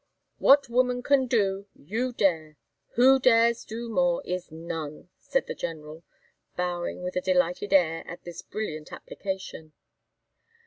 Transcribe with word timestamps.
"What 0.39 0.67
woman 0.67 1.03
can 1.03 1.27
do, 1.27 1.67
you 1.75 2.11
dare; 2.11 2.57
who 2.95 3.19
dares 3.19 3.63
do 3.63 3.87
more, 3.87 4.23
is 4.25 4.51
none!" 4.51 5.09
said 5.19 5.45
the 5.45 5.53
General, 5.53 6.03
bowing 6.55 7.03
with 7.03 7.15
a 7.17 7.21
delighted 7.21 7.71
air 7.71 8.03
at 8.07 8.23
this 8.23 8.41
brilliant 8.41 8.91
application. 8.91 9.73